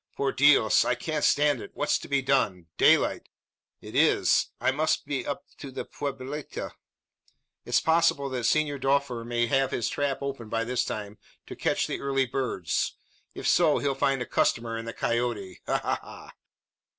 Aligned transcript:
Por 0.15 0.31
Dios! 0.31 0.83
I 0.83 0.95
can't 0.95 1.23
stand 1.23 1.61
it. 1.61 1.75
What's 1.75 1.99
to 1.99 2.07
be 2.07 2.23
done? 2.23 2.65
Daylight? 2.75 3.29
It 3.81 3.95
is. 3.95 4.47
I 4.59 4.71
must 4.71 5.03
up 5.27 5.43
to 5.59 5.69
the 5.69 5.85
pueblita. 5.85 6.71
It's 7.65 7.79
possible 7.79 8.27
that 8.29 8.45
Senor 8.45 8.79
Doffer 8.79 9.23
may 9.23 9.45
have 9.45 9.69
his 9.69 9.89
trap 9.89 10.23
open 10.23 10.49
by 10.49 10.63
this 10.63 10.83
time 10.85 11.19
to 11.45 11.55
catch 11.55 11.85
the 11.85 12.01
early 12.01 12.25
birds. 12.25 12.95
If 13.35 13.47
so, 13.47 13.77
he'll 13.77 13.93
find 13.93 14.23
a 14.23 14.25
customer 14.25 14.75
in 14.75 14.85
the 14.85 14.93
Coyote. 14.93 15.61
Ha, 15.67 15.77
ha, 15.77 15.99
ha!" 16.01 16.31